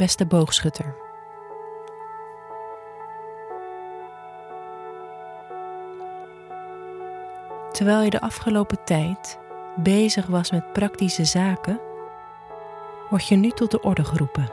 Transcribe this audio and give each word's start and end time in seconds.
beste 0.00 0.26
boogschutter. 0.26 0.94
Terwijl 7.72 8.02
je 8.02 8.10
de 8.10 8.20
afgelopen 8.20 8.84
tijd 8.84 9.38
bezig 9.76 10.26
was 10.26 10.50
met 10.50 10.72
praktische 10.72 11.24
zaken, 11.24 11.80
word 13.10 13.26
je 13.26 13.36
nu 13.36 13.50
tot 13.50 13.70
de 13.70 13.80
orde 13.80 14.04
geroepen. 14.04 14.48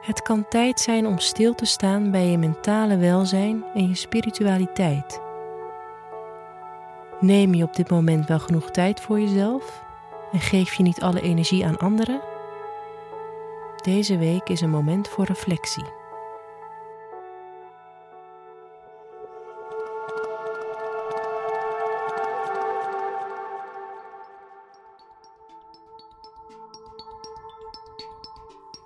Het 0.00 0.22
kan 0.22 0.48
tijd 0.48 0.80
zijn 0.80 1.06
om 1.06 1.18
stil 1.18 1.54
te 1.54 1.66
staan 1.66 2.10
bij 2.10 2.26
je 2.26 2.38
mentale 2.38 2.96
welzijn 2.96 3.64
en 3.74 3.88
je 3.88 3.94
spiritualiteit. 3.94 5.20
Neem 7.20 7.54
je 7.54 7.64
op 7.64 7.76
dit 7.76 7.90
moment 7.90 8.26
wel 8.26 8.38
genoeg 8.38 8.70
tijd 8.70 9.00
voor 9.00 9.20
jezelf 9.20 9.90
en 10.32 10.40
geef 10.40 10.74
je 10.74 10.82
niet 10.82 11.00
alle 11.00 11.20
energie 11.20 11.66
aan 11.66 11.78
anderen? 11.78 12.20
Deze 13.82 14.18
week 14.18 14.48
is 14.48 14.60
een 14.60 14.70
moment 14.70 15.08
voor 15.08 15.24
reflectie. 15.24 15.84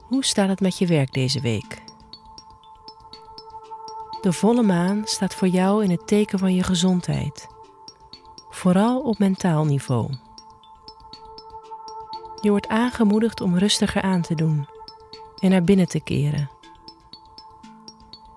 Hoe 0.09 0.25
staat 0.25 0.49
het 0.49 0.61
met 0.61 0.79
je 0.79 0.87
werk 0.87 1.13
deze 1.13 1.41
week? 1.41 1.83
De 4.21 4.33
volle 4.33 4.63
maan 4.63 5.03
staat 5.05 5.35
voor 5.35 5.49
jou 5.49 5.85
in 5.85 5.91
het 5.91 6.07
teken 6.07 6.39
van 6.39 6.55
je 6.55 6.63
gezondheid, 6.63 7.47
vooral 8.51 9.01
op 9.01 9.19
mentaal 9.19 9.65
niveau. 9.65 10.26
Je 12.47 12.53
wordt 12.53 12.69
aangemoedigd 12.69 13.41
om 13.41 13.59
rustiger 13.59 14.03
aan 14.03 14.23
te 14.23 14.35
doen 14.35 14.69
en 15.39 15.51
naar 15.51 15.63
binnen 15.63 15.89
te 15.89 16.01
keren. 16.01 16.51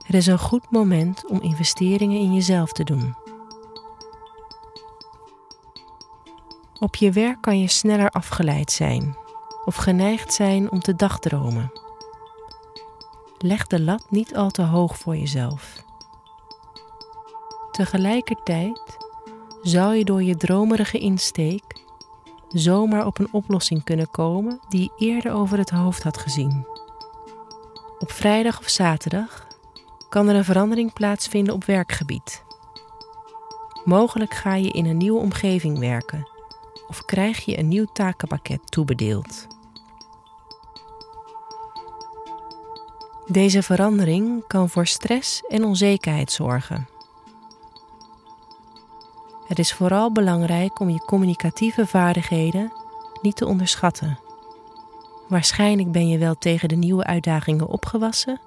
Het 0.05 0.15
is 0.15 0.27
een 0.27 0.39
goed 0.39 0.71
moment 0.71 1.27
om 1.27 1.41
investeringen 1.41 2.19
in 2.19 2.33
jezelf 2.33 2.71
te 2.71 2.83
doen. 2.83 3.15
Op 6.79 6.95
je 6.95 7.11
werk 7.11 7.41
kan 7.41 7.59
je 7.59 7.67
sneller 7.67 8.09
afgeleid 8.09 8.71
zijn 8.71 9.17
of 9.65 9.75
geneigd 9.75 10.33
zijn 10.33 10.71
om 10.71 10.79
te 10.79 10.95
dagdromen. 10.95 11.71
Leg 13.37 13.67
de 13.67 13.81
lat 13.81 14.05
niet 14.09 14.35
al 14.35 14.49
te 14.49 14.61
hoog 14.61 14.97
voor 14.97 15.17
jezelf. 15.17 15.83
Tegelijkertijd 17.71 18.97
zou 19.61 19.95
je 19.95 20.05
door 20.05 20.23
je 20.23 20.35
dromerige 20.35 20.99
insteek 20.99 21.87
zomaar 22.49 23.05
op 23.05 23.19
een 23.19 23.27
oplossing 23.31 23.83
kunnen 23.83 24.11
komen 24.11 24.59
die 24.69 24.91
eerder 24.97 25.31
over 25.31 25.57
het 25.57 25.69
hoofd 25.69 26.03
had 26.03 26.17
gezien. 26.17 26.65
Op 27.99 28.11
vrijdag 28.11 28.59
of 28.59 28.69
zaterdag 28.69 29.47
kan 30.09 30.27
er 30.27 30.35
een 30.35 30.43
verandering 30.43 30.93
plaatsvinden 30.93 31.53
op 31.53 31.63
werkgebied. 31.63 32.43
Mogelijk 33.83 34.33
ga 34.33 34.55
je 34.55 34.69
in 34.69 34.85
een 34.85 34.97
nieuwe 34.97 35.19
omgeving 35.19 35.79
werken 35.79 36.27
of 36.87 37.05
krijg 37.05 37.45
je 37.45 37.57
een 37.57 37.67
nieuw 37.67 37.85
takenpakket 37.93 38.71
toebedeeld. 38.71 39.47
Deze 43.25 43.63
verandering 43.63 44.47
kan 44.47 44.69
voor 44.69 44.87
stress 44.87 45.41
en 45.47 45.63
onzekerheid 45.63 46.31
zorgen. 46.31 46.87
Het 49.49 49.59
is 49.59 49.73
vooral 49.73 50.11
belangrijk 50.11 50.79
om 50.79 50.89
je 50.89 51.05
communicatieve 51.05 51.87
vaardigheden 51.87 52.71
niet 53.21 53.35
te 53.35 53.45
onderschatten. 53.45 54.19
Waarschijnlijk 55.27 55.91
ben 55.91 56.07
je 56.07 56.17
wel 56.17 56.35
tegen 56.37 56.69
de 56.69 56.75
nieuwe 56.75 57.03
uitdagingen 57.03 57.67
opgewassen, 57.67 58.39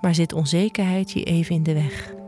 maar 0.00 0.14
zit 0.14 0.32
onzekerheid 0.32 1.10
je 1.10 1.24
even 1.24 1.54
in 1.54 1.62
de 1.62 1.74
weg. 1.74 2.21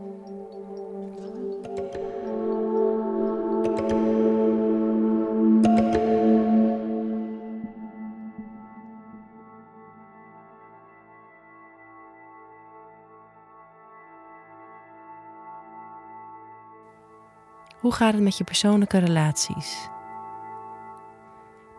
Hoe 17.85 17.93
gaat 17.93 18.13
het 18.13 18.21
met 18.21 18.37
je 18.37 18.43
persoonlijke 18.43 18.97
relaties? 18.97 19.89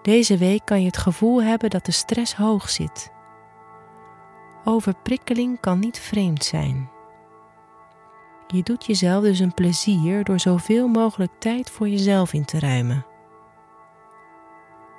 Deze 0.03 0.37
week 0.37 0.65
kan 0.65 0.81
je 0.81 0.87
het 0.87 0.97
gevoel 0.97 1.43
hebben 1.43 1.71
dat 1.71 1.85
de 1.85 1.93
stress 1.93 2.35
hoog 2.35 2.71
zit. 2.71 3.13
Overprikkeling 4.65 5.61
kan 5.61 5.79
niet 5.79 5.99
vreemd 5.99 6.45
zijn. 6.45 6.91
Je 8.47 8.63
doet 8.63 8.87
jezelf 8.87 9.23
dus 9.23 9.39
een 9.39 9.55
plezier 9.55 10.25
door 10.25 10.41
zoveel 10.41 10.89
mogelijk 10.89 11.33
tijd 11.39 11.71
voor 11.71 11.89
jezelf 11.89 12.33
in 12.33 12.45
te 12.45 12.59
ruimen. 12.59 13.07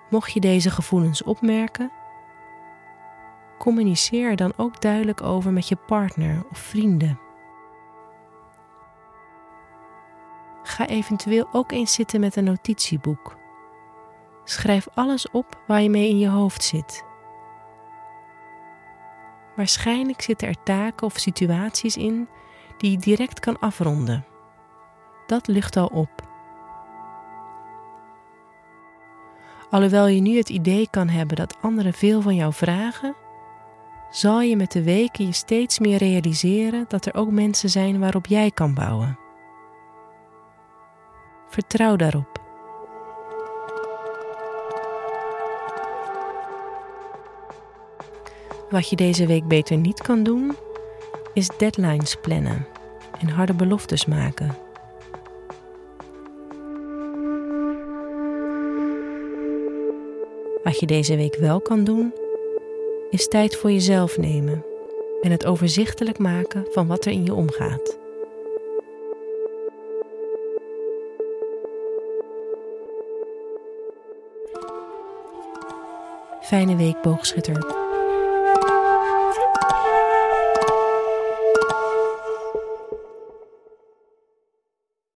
Mocht 0.10 0.34
je 0.34 0.40
deze 0.40 0.72
gevoelens 0.72 1.24
opmerken, 1.24 1.92
communiceer 3.58 4.30
er 4.30 4.36
dan 4.36 4.54
ook 4.58 4.82
duidelijk 4.82 5.22
over 5.22 5.54
met 5.54 5.68
je 5.68 5.76
partner 5.76 6.46
of 6.52 6.58
vrienden. 6.58 7.27
Ga 10.68 10.88
eventueel 10.88 11.48
ook 11.52 11.72
eens 11.72 11.94
zitten 11.94 12.20
met 12.20 12.36
een 12.36 12.44
notitieboek. 12.44 13.38
Schrijf 14.44 14.88
alles 14.94 15.32
op 15.32 15.64
waar 15.68 15.82
je 15.82 15.90
mee 15.90 16.10
in 16.10 16.18
je 16.18 16.30
hoofd 16.30 16.64
zit. 16.64 17.06
Waarschijnlijk 19.56 20.22
zitten 20.22 20.48
er 20.48 20.64
taken 20.64 21.08
of 21.08 21.18
situaties 21.18 21.98
in 21.98 22.28
die 22.78 22.92
je 22.92 22.98
direct 22.98 23.40
kan 23.40 23.60
afronden. 23.60 24.26
Dat 25.28 25.48
lucht 25.48 25.78
al 25.78 25.88
op. 25.88 26.10
Alhoewel 29.70 30.08
je 30.08 30.22
nu 30.22 30.38
het 30.38 30.50
idee 30.50 30.88
kan 30.90 31.10
hebben 31.10 31.36
dat 31.36 31.58
anderen 31.62 31.94
veel 31.94 32.22
van 32.22 32.36
jou 32.36 32.54
vragen, 32.54 33.16
zal 34.10 34.42
je 34.42 34.56
met 34.56 34.72
de 34.72 34.84
weken 34.84 35.26
je 35.26 35.32
steeds 35.32 35.80
meer 35.80 35.98
realiseren 35.98 36.86
dat 36.88 37.06
er 37.06 37.16
ook 37.16 37.32
mensen 37.32 37.70
zijn 37.70 38.00
waarop 38.00 38.26
jij 38.26 38.52
kan 38.52 38.74
bouwen. 38.74 39.27
Vertrouw 41.50 41.96
daarop. 41.96 42.46
Wat 48.70 48.90
je 48.90 48.96
deze 48.96 49.26
week 49.26 49.48
beter 49.48 49.78
niet 49.78 50.02
kan 50.02 50.24
doen, 50.24 50.56
is 51.34 51.50
deadlines 51.58 52.16
plannen 52.16 52.68
en 53.20 53.28
harde 53.30 53.54
beloftes 53.54 54.06
maken. 54.06 54.58
Wat 60.64 60.80
je 60.80 60.86
deze 60.86 61.16
week 61.16 61.36
wel 61.36 61.62
kan 61.62 61.84
doen, 61.84 62.14
is 63.10 63.28
tijd 63.28 63.56
voor 63.56 63.72
jezelf 63.72 64.18
nemen 64.18 64.66
en 65.22 65.32
het 65.32 65.46
overzichtelijk 65.46 66.18
maken 66.18 66.68
van 66.72 66.88
wat 66.88 67.06
er 67.06 67.12
in 67.12 67.26
je 67.26 67.34
omgaat. 67.34 68.07
Fijne 76.48 76.76
week, 76.76 77.02
boogschutter. 77.02 77.77